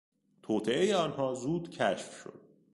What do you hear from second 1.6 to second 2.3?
کشف